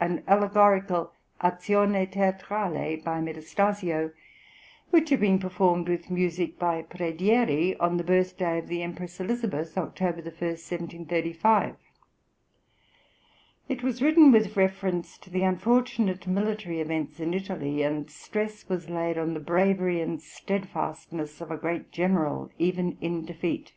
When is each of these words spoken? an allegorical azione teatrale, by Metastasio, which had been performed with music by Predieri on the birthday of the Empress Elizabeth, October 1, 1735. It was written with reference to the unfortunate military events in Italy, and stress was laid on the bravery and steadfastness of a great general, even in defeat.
an 0.00 0.24
allegorical 0.26 1.12
azione 1.42 2.10
teatrale, 2.10 2.96
by 3.04 3.20
Metastasio, 3.20 4.10
which 4.88 5.10
had 5.10 5.20
been 5.20 5.38
performed 5.38 5.86
with 5.86 6.08
music 6.10 6.58
by 6.58 6.80
Predieri 6.82 7.76
on 7.78 7.98
the 7.98 8.02
birthday 8.02 8.58
of 8.58 8.68
the 8.68 8.82
Empress 8.82 9.20
Elizabeth, 9.20 9.76
October 9.76 10.22
1, 10.22 10.24
1735. 10.24 11.76
It 13.68 13.82
was 13.82 14.00
written 14.00 14.32
with 14.32 14.56
reference 14.56 15.18
to 15.18 15.28
the 15.28 15.42
unfortunate 15.42 16.26
military 16.26 16.80
events 16.80 17.20
in 17.20 17.34
Italy, 17.34 17.82
and 17.82 18.10
stress 18.10 18.66
was 18.70 18.88
laid 18.88 19.18
on 19.18 19.34
the 19.34 19.40
bravery 19.40 20.00
and 20.00 20.22
steadfastness 20.22 21.42
of 21.42 21.50
a 21.50 21.58
great 21.58 21.92
general, 21.92 22.50
even 22.58 22.96
in 23.02 23.26
defeat. 23.26 23.74